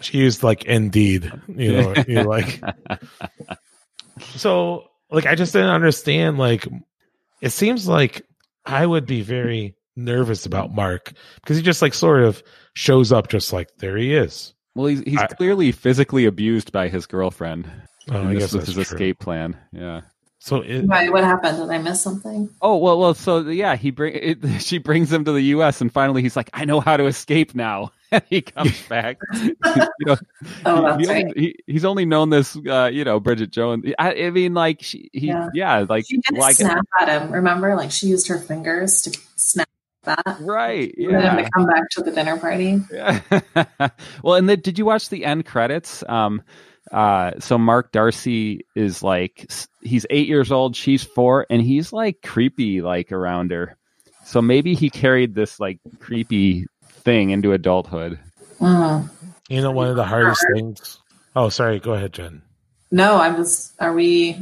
[0.00, 2.60] She used like Indeed, you know, you like
[4.36, 6.66] so like I just didn't understand like
[7.40, 8.22] it seems like
[8.64, 12.42] I would be very nervous about Mark because he just like sort of
[12.74, 14.54] shows up just like there he is.
[14.74, 17.70] Well, he's he's I- clearly physically abused by his girlfriend.
[18.10, 18.82] Oh, I this guess was that's his true.
[18.82, 19.56] escape plan.
[19.72, 20.02] Yeah.
[20.40, 21.08] So it, Why?
[21.08, 21.58] What happened?
[21.58, 22.48] Did I miss something?
[22.62, 23.12] Oh well, well.
[23.14, 25.80] So yeah, he bring it, she brings him to the U.S.
[25.80, 27.90] and finally he's like, I know how to escape now.
[28.30, 29.18] he comes back.
[29.34, 29.56] you
[30.06, 30.16] know,
[30.64, 31.36] Oh, that's he only- right.
[31.36, 33.84] he- he's only known this, uh, you know, Bridget Jones.
[33.98, 35.84] I, I mean, like, she, he, yeah, Yeah.
[35.88, 37.32] like, She did like, snap at him.
[37.32, 39.68] Remember, like she used her fingers to snap
[40.08, 40.38] that.
[40.40, 41.36] right, For him yeah.
[41.36, 42.80] to come back to the dinner party.
[42.92, 43.20] Yeah.
[44.22, 46.02] well, and then did you watch the end credits?
[46.08, 46.42] Um,
[46.92, 49.50] uh, so Mark Darcy is like
[49.82, 53.76] he's eight years old, she's four, and he's like creepy like around her.
[54.24, 58.18] So maybe he carried this like creepy thing into adulthood.
[58.60, 59.08] Mm.
[59.48, 60.98] you know one of the hardest things.
[61.36, 61.78] Oh, sorry.
[61.78, 62.42] Go ahead, Jenn.
[62.90, 63.72] No, I was.
[63.78, 64.36] Are we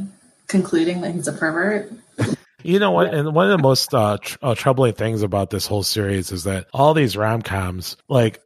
[0.47, 1.91] concluding that he's a pervert?
[2.63, 3.13] You know what?
[3.13, 6.45] And one of the most uh, tr- uh, troubling things about this whole series is
[6.45, 8.41] that all these rom coms, like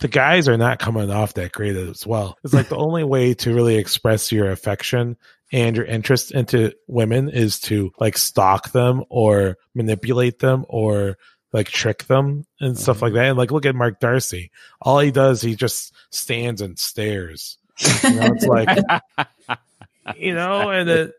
[0.00, 2.36] the guys are not coming off that great as well.
[2.44, 5.16] It's like the only way to really express your affection
[5.50, 11.16] and your interest into women is to like stalk them or manipulate them or
[11.52, 13.26] like trick them and stuff like that.
[13.26, 14.50] And like, look at Mark Darcy.
[14.80, 17.58] All he does, he just stands and stares.
[18.04, 18.68] You know, it's like,
[20.16, 21.12] you know, and then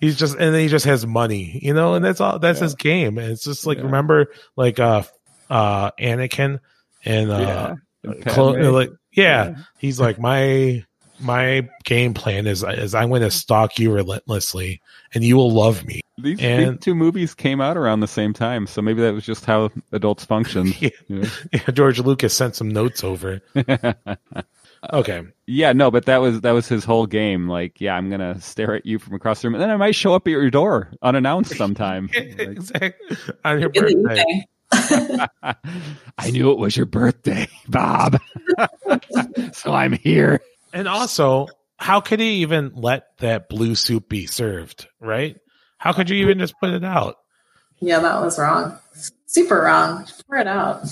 [0.00, 2.74] he's just and then he just has money, you know, and that's all that's his
[2.74, 3.18] game.
[3.18, 3.84] And it's just like Yeah.
[3.84, 5.02] remember like uh
[5.50, 6.60] uh Anakin
[7.04, 8.12] and uh Yeah.
[8.24, 8.62] Padme.
[8.72, 10.84] like yeah, he's like my
[11.18, 14.82] my game plan is is I'm going to stalk you relentlessly
[15.14, 16.02] and you will love me.
[16.18, 19.24] These, And- these two movies came out around the same time, so maybe that was
[19.24, 20.76] just how adults functioned.
[20.82, 20.90] Yeah.
[21.08, 21.28] Yeah.
[21.52, 23.40] Yeah, George Lucas sent some notes over.
[24.92, 25.22] Okay.
[25.46, 27.48] Yeah, no, but that was that was his whole game.
[27.48, 29.94] Like, yeah, I'm gonna stare at you from across the room, and then I might
[29.94, 32.08] show up at your door unannounced sometime.
[32.14, 33.16] Like, exactly.
[33.44, 34.46] On your birthday.
[34.72, 38.18] I knew it was your birthday, Bob.
[39.52, 40.40] so I'm here.
[40.72, 41.46] And also,
[41.78, 45.36] how could he even let that blue soup be served, right?
[45.78, 47.16] How could you even just put it out?
[47.80, 48.78] Yeah, that was wrong.
[49.26, 50.06] Super wrong.
[50.26, 50.82] Pour it out.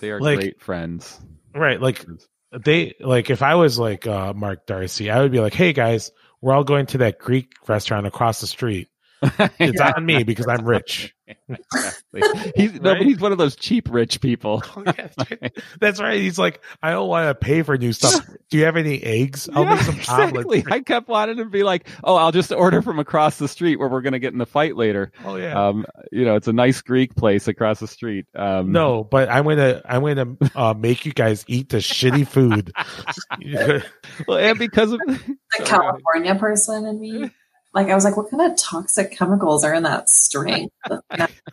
[0.00, 1.18] They are Like- great friends.
[1.54, 1.80] Right.
[1.80, 2.04] Like
[2.52, 6.10] they like if I was like uh Mark Darcy, I would be like, Hey guys,
[6.40, 8.88] we're all going to that Greek restaurant across the street.
[9.58, 11.14] It's on me because I'm rich.
[11.28, 12.52] exactly.
[12.56, 12.98] He's no, Right?
[12.98, 14.62] but he's one of those cheap rich people.
[15.80, 16.20] That's right.
[16.20, 18.26] He's like, I don't want to pay for new stuff.
[18.50, 19.48] Do you have any eggs?
[19.54, 20.40] I'll Yeah, make some exactly.
[20.58, 20.66] omelets.
[20.70, 23.88] I kept wanting to be like, oh, I'll just order from across the street where
[23.88, 25.12] we're going to get in the fight later.
[25.24, 25.68] Oh yeah.
[25.68, 28.26] Um, you know, it's a nice Greek place across the street.
[28.34, 32.72] Um, no, but I'm gonna I'm gonna uh, make you guys eat the shitty food.
[34.26, 37.30] well, and because of The California person in me.
[37.74, 40.68] Like I was like, what kind of toxic chemicals are in that string?
[40.90, 41.00] in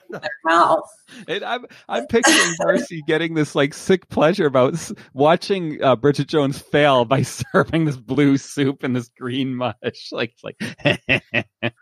[0.09, 0.89] their mouth.
[1.27, 6.27] And I'm I'm picturing Darcy getting this like sick pleasure about s- watching uh, Bridget
[6.27, 7.21] Jones fail by
[7.53, 9.73] serving this blue soup and this green mush.
[10.11, 10.57] Like, like,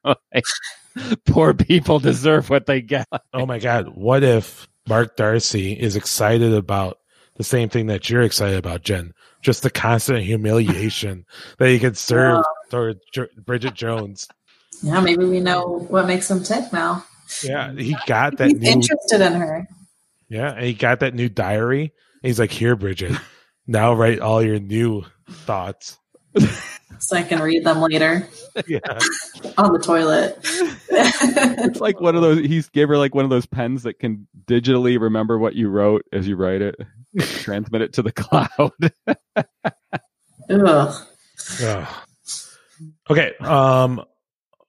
[0.04, 0.44] like,
[1.26, 3.08] poor people deserve what they get.
[3.34, 7.00] oh my god, what if Mark Darcy is excited about
[7.38, 9.14] the same thing that you're excited about, Jenn?
[9.42, 11.26] Just the constant humiliation
[11.60, 13.00] that he could serve toward
[13.46, 14.28] Bridget Jones.
[14.84, 17.06] Yeah, maybe we know what makes him tick now.
[17.44, 19.68] Yeah, he got that He's new interested in her.
[20.30, 21.94] Yeah, and he got that new diary.
[22.22, 23.14] He's like, "Here, Bridget,
[23.66, 25.98] now write all your new thoughts."
[27.00, 28.28] So I can read them later
[28.68, 28.80] Yeah,
[29.58, 30.38] on the toilet.
[30.90, 32.40] It's like one of those.
[32.40, 36.06] He gave her like one of those pens that can digitally remember what you wrote
[36.12, 36.76] as you write it,
[37.20, 38.72] transmit it to the cloud.
[40.50, 41.06] Ugh.
[41.62, 41.88] Ugh.
[43.10, 43.34] Okay.
[43.42, 44.04] Um.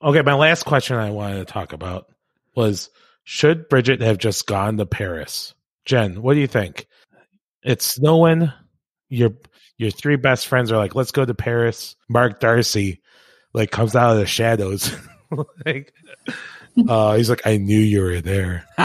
[0.02, 0.22] Okay.
[0.22, 2.06] My last question I wanted to talk about
[2.54, 2.90] was:
[3.24, 5.54] Should Bridget have just gone to Paris?
[5.84, 6.86] Jenn, what do you think?
[7.62, 8.52] It's snowing.
[9.08, 9.30] Your
[9.78, 13.00] your three best friends are like, "Let's go to Paris." Mark Darcy,
[13.54, 14.94] like, comes out of the shadows.
[15.66, 15.92] like,
[16.88, 18.66] uh, he's like, "I knew you were there,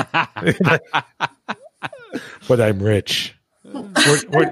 [2.47, 4.51] but I'm rich." We're- we're-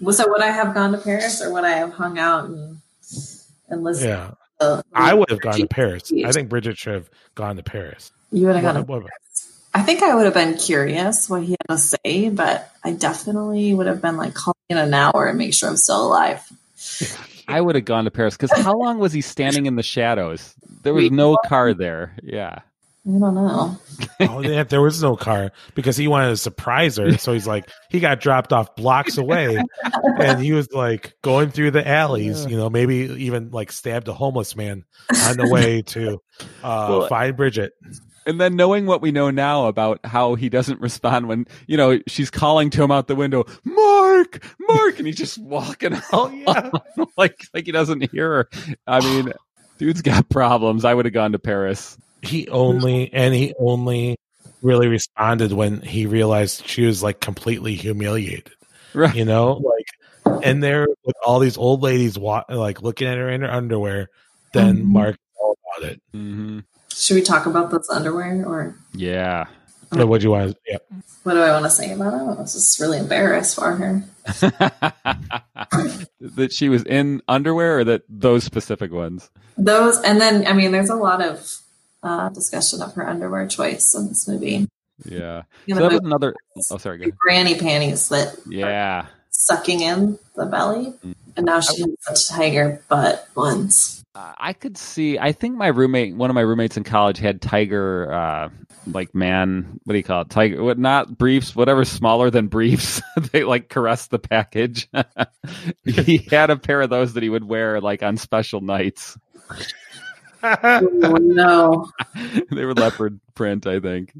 [0.00, 2.78] Well, so would I have gone to Paris or would I have hung out and
[3.68, 4.08] and listened?
[4.10, 6.12] yeah, to- I would have gone to Paris.
[6.24, 8.12] I think Bridget should have gone to Paris.
[8.30, 9.10] You would have gone to What- what-
[9.76, 13.74] I think I would have been curious what he had to say, but I definitely
[13.74, 16.42] would have been like, call me in an hour and make sure I'm still alive.
[17.48, 20.54] I would have gone to Paris because how long was he standing in the shadows?
[20.82, 22.16] There was no car there.
[22.22, 22.60] Yeah.
[23.06, 23.78] I don't know.
[24.20, 27.18] oh, yeah, there was no car because he wanted to surprise her.
[27.18, 29.62] So he's like, he got dropped off blocks away,
[30.18, 32.46] and he was like going through the alleys.
[32.46, 34.84] You know, maybe even like stabbed a homeless man
[35.24, 36.14] on the way to
[36.64, 37.74] uh, Well, find Bridget.
[38.26, 42.00] And then knowing what we know now about how he doesn't respond when, you know,
[42.08, 46.02] she's calling to him out the window, Mark, Mark, and he's just walking out.
[46.12, 46.70] Oh yeah,
[47.16, 48.48] like, like he doesn't hear her.
[48.86, 49.32] I mean,
[49.78, 50.84] dude's got problems.
[50.84, 51.96] I would have gone to Paris.
[52.22, 54.16] he only and he only
[54.62, 58.50] really responded when he realized she was like completely humiliated.
[58.94, 59.14] Right.
[59.14, 63.28] You know, like and there with all these old ladies wa- like looking at her
[63.30, 64.08] in her underwear.
[64.52, 64.84] Then Mhm.
[64.86, 66.00] Mark all about it.
[66.14, 66.60] Mm-hmm.
[66.96, 69.46] Should we talk about this underwear or Yeah.
[69.92, 70.52] So what do you want?
[70.52, 70.78] To, yeah.
[71.22, 72.16] what do I want to say about it?
[72.16, 74.02] I was just really embarrassed for her.
[76.20, 79.30] that she was in underwear or that those specific ones?
[79.56, 81.46] Those, and then, I mean, there's a lot of
[82.02, 84.66] uh, discussion of her underwear choice in this movie.
[85.04, 85.42] Yeah.
[85.68, 86.34] So that was another.
[86.70, 86.98] Oh, sorry.
[86.98, 89.06] Go granny panties that Yeah.
[89.30, 90.94] sucking in the belly.
[91.36, 94.02] And now she has the tiger butt ones.
[94.16, 95.18] Uh, I could see.
[95.18, 98.48] I think my roommate, one of my roommates in college, had tiger, uh,
[98.86, 100.30] like man, what do you call it?
[100.30, 100.78] Tiger, what?
[100.78, 103.02] Not briefs, whatever smaller than briefs.
[103.32, 104.88] they like caress the package.
[105.84, 109.18] he had a pair of those that he would wear like on special nights.
[110.42, 111.90] Oh, no.
[112.50, 114.12] they were leopard print, I think.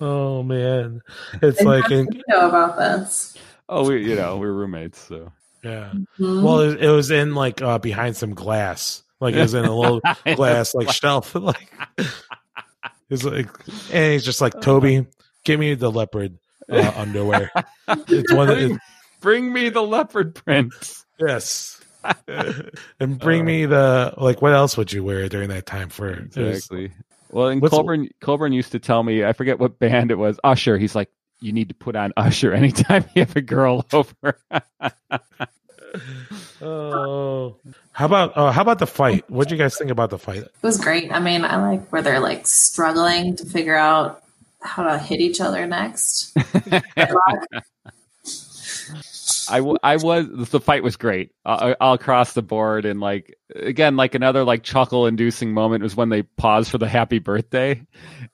[0.00, 1.02] Oh man,
[1.40, 3.36] it's And like in, know about this?
[3.68, 5.32] Oh, we, you know, we were roommates, so
[5.62, 5.92] yeah.
[6.18, 6.42] Mhm.
[6.42, 9.74] Well, it, it was in like uh, behind some glass, like it was in a
[9.76, 10.00] little
[10.34, 11.72] glass like shelf, like
[13.10, 13.48] it's like,
[13.92, 15.06] and he's just like Toby,
[15.44, 16.38] give me the leopard
[16.70, 17.50] uh, underwear.
[17.88, 18.50] It's one.
[18.50, 18.80] It,
[19.20, 21.04] bring me the leopard prints.
[21.18, 21.80] yes,
[22.98, 24.42] and bring me the like.
[24.42, 26.92] What else would you wear during that time for Exactly.
[27.30, 30.78] Well, and Colburn Colburn used to tell me, I forget what band it was, Usher.
[30.78, 34.38] He's like, you need to put on Usher anytime you have a girl over.
[36.60, 37.56] Oh,
[37.92, 39.28] how about uh, how about the fight?
[39.30, 40.38] What do you guys think about the fight?
[40.38, 41.12] It was great.
[41.12, 44.22] I mean, I like where they're like struggling to figure out
[44.60, 46.36] how to hit each other next.
[49.48, 53.36] I, w- I was the fight was great uh, all across the board and like
[53.54, 57.80] again like another like chuckle inducing moment was when they paused for the happy birthday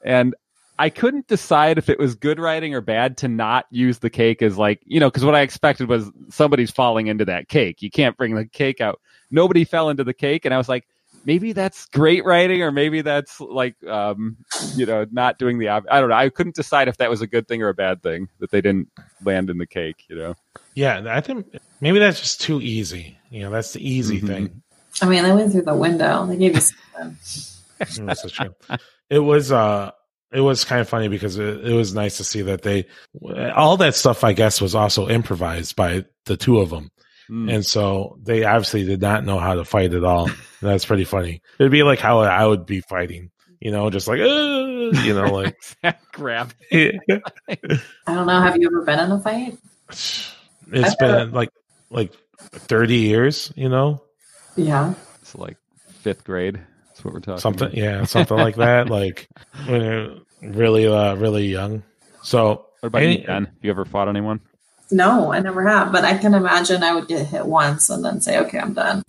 [0.04, 0.34] and
[0.78, 4.42] I couldn't decide if it was good writing or bad to not use the cake
[4.42, 7.90] as like you know because what I expected was somebody's falling into that cake you
[7.90, 10.86] can't bring the cake out nobody fell into the cake and I was like
[11.24, 14.36] maybe that's great writing, or maybe that's like um,
[14.74, 15.68] you know not doing the.
[15.68, 16.16] ob- I don't know.
[16.16, 18.60] I couldn't decide if that was a good thing or a bad thing that they
[18.60, 18.88] didn't
[19.24, 20.04] land in the cake.
[20.08, 20.34] You know.
[20.74, 21.46] Yeah, I think
[21.80, 23.18] maybe that's just too easy.
[23.30, 24.26] You know, that's the easy Mhm.
[24.26, 24.62] thing.
[25.00, 26.26] I mean, they went through the window.
[26.26, 27.16] They gave you something.
[28.06, 28.54] That's so true.
[29.08, 29.92] It was uh
[30.32, 32.86] it was kind of funny because it, it was nice to see that they
[33.54, 36.90] all that stuff I guess was also improvised by the two of them.
[37.30, 37.52] Mm.
[37.54, 40.28] And so they obviously did not know how to fight at all.
[40.60, 41.42] That's pretty funny.
[41.58, 45.32] It'd be like how I would be fighting, you know, just like, uh, you know,
[45.32, 45.56] like,
[46.12, 46.52] grab.
[46.72, 46.98] I
[48.06, 48.40] don't know.
[48.40, 49.56] Have you ever been in a fight?
[49.88, 51.50] it's been like,
[51.90, 54.02] like 30 years, you know,
[54.56, 54.94] Yeah.
[55.20, 55.56] It's like
[56.00, 56.60] fifth grade.
[57.02, 57.40] That's what we're talking.
[57.40, 57.76] something, about.
[57.76, 58.88] yeah, something like that.
[58.92, 59.28] Like
[59.66, 61.82] when you're really, uh, really young.
[62.22, 63.44] So, What about any- you, Ben?
[63.46, 64.40] Have you ever fought anyone?
[64.90, 65.90] No, I never have.
[65.90, 69.02] But I can imagine I would get hit once and then say, okay, I'm done.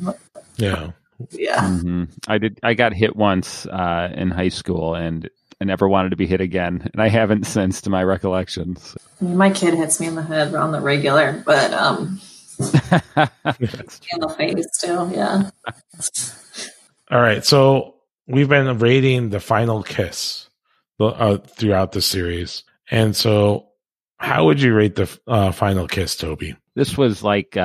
[0.58, 0.92] yeah.
[1.32, 1.70] Yeah.
[1.70, 2.60] hmm I did.
[2.64, 5.30] I got hit once uh, in high school, and
[5.62, 8.98] I never wanted to be hit again, and I haven't since, to my recollections.
[9.22, 12.20] I mean, my kid hits me in the head on the regular, but um,
[12.60, 15.12] in the face too.
[15.14, 15.50] Yeah.
[17.14, 17.94] All right, so
[18.26, 20.50] we've been rating the final kiss
[21.00, 23.68] uh, throughout the series, and so
[24.18, 26.56] how would you rate the uh, final kiss, Toby?
[26.76, 27.60] this was like uh,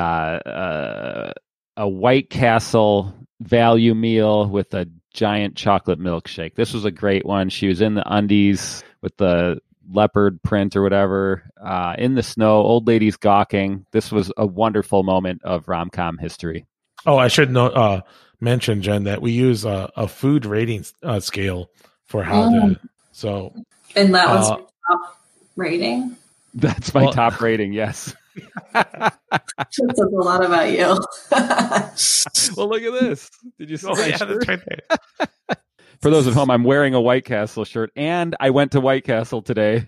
[0.45, 1.33] uh,
[1.79, 6.55] a White Castle value meal with a giant chocolate milkshake.
[6.55, 7.49] This was a great one.
[7.49, 12.57] She was in the undies with the leopard print or whatever, uh, in the snow,
[12.57, 13.87] old ladies gawking.
[13.93, 16.67] This was a wonderful moment of rom com history.
[17.07, 18.01] Oh, I should know, uh,
[18.41, 21.71] mention, Jenn, that we use a, a food rating uh, scale
[22.05, 22.81] for how Mm.
[22.81, 22.89] to.
[23.13, 23.55] So,
[23.97, 25.19] And that was Uh, top
[25.57, 26.17] rating.
[26.55, 27.73] That's my Well- top rating.
[27.73, 28.15] Yes.
[28.73, 29.15] That
[29.71, 30.79] says a lot about you.
[32.57, 33.29] well, look at this.
[33.59, 34.29] Did you see oh, my yeah, shirt?
[34.29, 35.57] that's right there.
[36.01, 39.05] For those at home, I'm wearing a White Castle shirt, and I went to White
[39.05, 39.87] Castle today.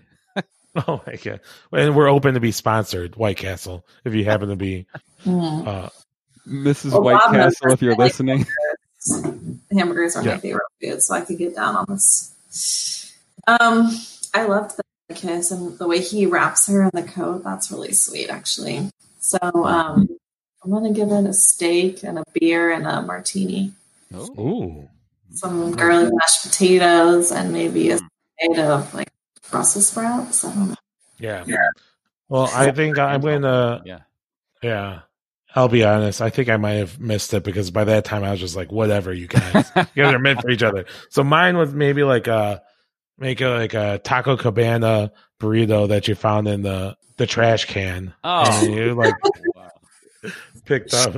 [0.75, 1.39] Oh my god!
[1.73, 4.85] And we're open to be sponsored, White Castle, if you happen to be.
[5.23, 5.67] Hmm.
[5.67, 5.89] Uh,
[6.47, 6.91] Mrs.
[6.91, 8.45] Well, White Bob Castle, if you're like listening.
[9.71, 10.33] Hamburgers are Yeah.
[10.35, 13.13] my favorite food, so I could get down on this.
[13.47, 13.89] Um,
[14.33, 14.77] I loved
[15.07, 17.43] the kiss and the way he wraps her in the coat.
[17.43, 18.89] That's really sweet, actually.
[19.19, 20.07] So, um,
[20.63, 23.73] I'm gonna give it a steak and a beer and a martini,
[24.13, 24.87] ooh,
[25.33, 29.09] some garlic mashed potatoes, and maybe a side of like
[29.49, 30.45] Brussels sprouts.
[30.45, 30.75] I don't know.
[31.17, 31.43] yeah.
[32.29, 33.81] Well, I think I'm gonna.
[33.85, 33.99] Yeah.
[34.61, 34.99] Yeah.
[35.55, 36.21] I'll be honest.
[36.21, 38.71] I think I might have missed it because by that time I was just like,
[38.71, 39.71] whatever, you guys.
[39.75, 40.85] you guys are meant for each other.
[41.09, 42.61] So mine was maybe like a
[43.17, 48.13] make a like a taco cabana burrito that you found in the the trash can.
[48.23, 48.65] Oh.
[48.65, 49.13] You like
[50.65, 51.15] picked up.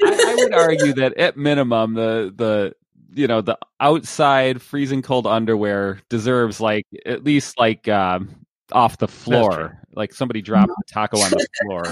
[0.00, 2.74] I, I would argue that at minimum, the the
[3.12, 9.08] you know the outside freezing cold underwear deserves like at least like um, off the
[9.08, 11.84] floor, like somebody dropped the taco on the floor.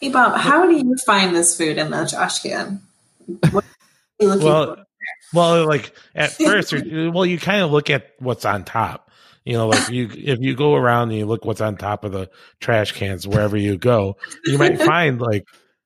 [0.00, 2.80] Hey Bob, how do you find this food in the trash can?
[3.50, 3.68] What are
[4.20, 4.84] you looking Well, for?
[5.32, 9.10] well, like at first, well, you kind of look at what's on top.
[9.44, 12.12] You know, like you if you go around and you look what's on top of
[12.12, 15.44] the trash cans wherever you go, you might find like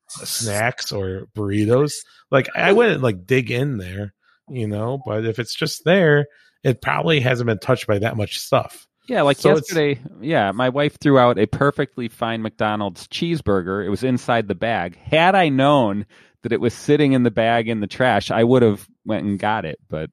[0.09, 1.93] snacks or burritos.
[2.31, 2.77] Like I hmm.
[2.77, 4.12] wouldn't like dig in there,
[4.49, 6.27] you know, but if it's just there,
[6.62, 8.87] it probably hasn't been touched by that much stuff.
[9.09, 10.01] Yeah, like So it's- yesterday.
[10.21, 13.85] Yeah, my wife threw out a perfectly fine McDonald's cheeseburger.
[13.85, 14.97] It was inside the bag.
[14.99, 16.07] Had I known
[16.42, 19.38] that it was sitting in the bag in the trash, I would have went and
[19.38, 20.11] got it, but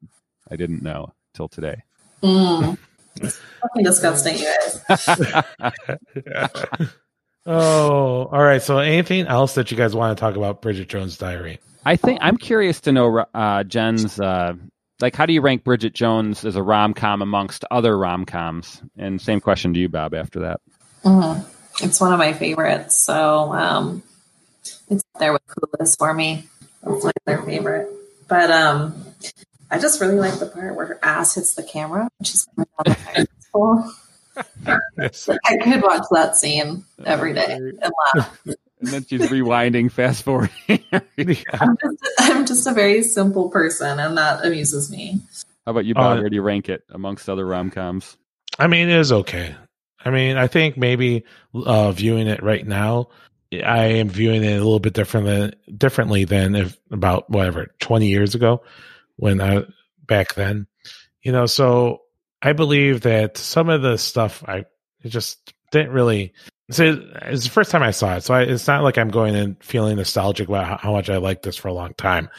[0.50, 1.84] I didn't know till today.
[2.22, 2.78] Mm.
[3.22, 4.54] Fucking disgusting, you
[4.90, 5.44] guys.
[7.46, 8.62] Oh, all right.
[8.62, 11.60] So anything else that you guys want to talk about Bridget Jones' Diary?
[11.86, 14.54] I think I'm curious to know uh, Jenn's uh,
[15.02, 18.82] like how do you rank Bridget Jones as a rom com amongst other rom coms?
[18.98, 20.14] And same question to you, Bob.
[20.14, 20.62] After that,
[21.04, 21.46] Mhm.
[21.82, 22.96] It's one of my favorites.
[23.04, 24.04] So um,
[24.90, 26.48] it's there with Clueless for me.
[26.86, 27.90] It's like their favorite.
[28.28, 29.04] But um,
[29.72, 32.68] I just really like the part where her ass hits the camera when she's coming
[32.86, 33.92] down the fire pole.
[34.98, 37.80] Like, I could watch that scene every day and
[38.16, 38.38] laugh.
[38.84, 40.52] and then she's rewinding, fast forwarding.
[40.92, 45.22] I'm just, I'm just a very simple person, and that amuses me.
[45.66, 46.18] How about you, Bob?
[46.18, 48.18] Uh, Where do you rank it amongst other rom coms?
[48.60, 49.56] I mean, it is okay.
[50.04, 51.24] I mean, I think maybe
[51.54, 53.08] uh, viewing it right now,
[53.54, 58.10] I am viewing it a little bit different than, differently than if about whatever twenty
[58.10, 58.64] years ago
[59.16, 59.64] when I
[60.06, 60.68] back then,
[61.22, 61.46] you know.
[61.46, 62.02] So
[62.42, 64.66] I believe that some of the stuff I
[65.04, 66.34] it just didn't really.
[66.72, 69.36] So it's the first time I saw it, so I, it's not like I'm going
[69.36, 72.30] in feeling nostalgic about how, much I liked this for a long time,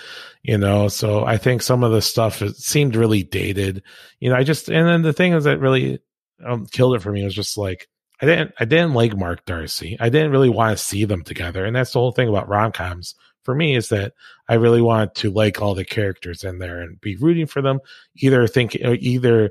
[0.43, 0.89] you know.
[0.89, 3.83] So I think some of the stuff it seemed really dated,
[4.21, 4.37] you know.
[4.37, 6.01] I just and then the thing is that really
[6.45, 7.87] um, killed it for me was just like
[8.23, 9.99] I didn't I didn't like Mark Darcy.
[10.01, 12.73] I didn't really want to see them together, and that's the whole thing about rom
[12.73, 14.15] coms for me is that
[14.49, 17.81] I really want to like all the characters in there and be rooting for them.
[18.17, 19.51] Either think either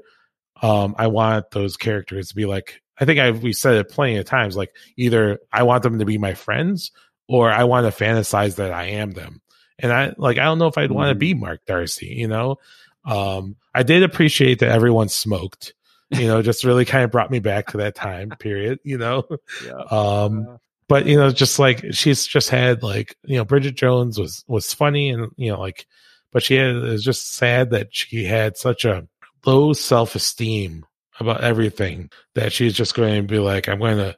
[0.63, 4.15] um, I want those characters to be like I think I we said it plenty
[4.15, 4.55] of times.
[4.55, 6.91] Like either I want them to be my friends
[7.27, 9.41] or I want to fantasize that I am them.
[9.77, 12.07] And I like I don't know if I'd want to be Mark Darcy.
[12.07, 12.57] You know,
[13.03, 15.73] um, I did appreciate that everyone smoked.
[16.11, 18.79] You know, just really kind of brought me back to that time period.
[18.85, 19.27] You know,
[19.65, 19.73] Yeah.
[19.91, 24.45] um, but you know, just like she's just had like you know Bridget Jones was
[24.47, 25.87] was funny and you know like,
[26.31, 29.07] but she had it was just sad that she had such a
[29.45, 30.85] low self esteem
[31.20, 34.18] about everything that she's just going to be like I'm going to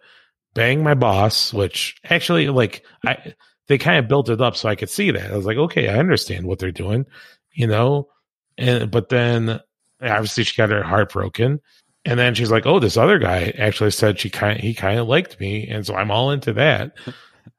[0.54, 3.34] bang my boss, which actually like I
[3.68, 5.90] they kind of built it up so I could see that I was like okay
[5.90, 7.06] I understand what they're doing,
[7.54, 8.10] you know,
[8.58, 9.60] and but then
[10.02, 11.60] obviously she got her heart broken
[12.06, 15.08] and then she's like, "Oh, this other guy actually said she kind he kind of
[15.08, 16.94] liked me, and so I'm all into that."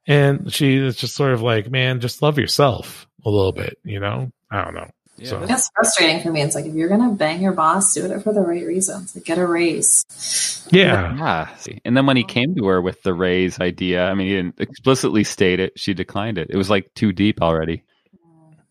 [0.07, 3.99] and she is just sort of like, "Man, just love yourself a little bit," you
[3.99, 4.31] know?
[4.49, 4.89] I don't know.
[5.23, 6.41] So It's frustrating for me.
[6.41, 9.15] It's like if you're gonna bang your boss, do it for the right reasons.
[9.15, 10.67] Like get a raise.
[10.71, 11.79] yeah, Yeah.
[11.85, 14.59] And then when he came to her with the raise idea, I mean, he didn't
[14.59, 15.79] explicitly state it.
[15.79, 16.49] She declined it.
[16.51, 17.83] It was like too deep already.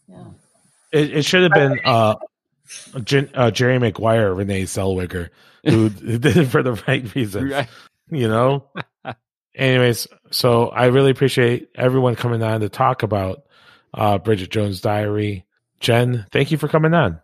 [0.09, 0.25] Yeah.
[0.93, 2.15] It, it should have been uh,
[3.03, 5.31] Jenn, uh, Jerry Maguire, Renee Zellweger,
[5.65, 5.89] who
[6.19, 7.53] did it for the right reasons.
[7.53, 7.69] Right.
[8.11, 8.69] You know.
[9.55, 13.45] Anyways, so I really appreciate everyone coming on to talk about
[13.95, 15.47] uh, Bridget Jones' Diary.
[15.81, 17.21] Jenn, thank you for coming on.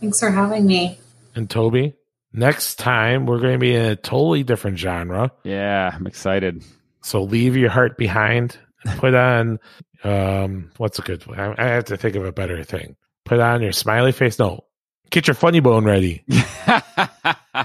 [0.00, 0.98] Thanks for having me.
[1.34, 1.94] and Toby.
[2.32, 5.32] Next time, we're going to be in a totally different genre.
[5.44, 6.62] Yeah, I'm excited.
[7.02, 8.58] So leave your heart behind.
[8.98, 9.58] Put on,
[10.04, 11.40] um, what's a good one?
[11.40, 12.96] I, I have to think of a better thing.
[13.24, 14.38] Put on your smiley face.
[14.38, 14.64] No,
[15.10, 16.24] get your funny bone ready.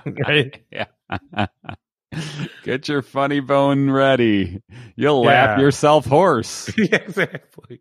[0.05, 0.59] Right?
[0.71, 0.85] yeah.
[2.63, 4.61] Get your funny bone ready.
[4.95, 6.71] You'll laugh yourself hoarse.
[6.77, 7.79] yeah, exactly.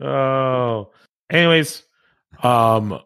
[0.00, 0.90] oh,
[1.32, 1.82] anyways,
[2.42, 3.00] um,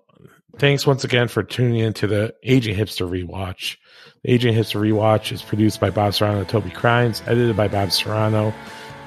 [0.58, 3.76] thanks once again for tuning into the Aging Hipster rewatch.
[4.22, 7.92] The Aging Hipster rewatch is produced by Bob Serrano and Toby Crines, edited by Bob
[7.92, 8.52] Serrano.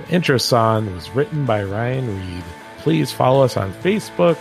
[0.07, 2.43] The intro song was written by Ryan Reed.
[2.79, 4.37] Please follow us on Facebook.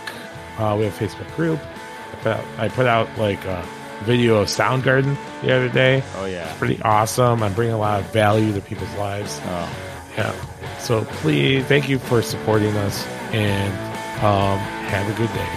[0.57, 1.59] Uh, we have a Facebook group.
[1.59, 3.65] I put out, I put out like a
[4.03, 6.01] video of Soundgarden the other day.
[6.15, 6.53] Oh, yeah.
[6.57, 7.43] Pretty awesome.
[7.43, 9.39] I'm bringing a lot of value to people's lives.
[9.43, 9.75] Oh,
[10.17, 10.79] Yeah.
[10.79, 13.88] So please, thank you for supporting us and
[14.23, 14.59] um,
[14.91, 15.49] have a good day.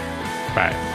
[0.54, 0.91] Bye.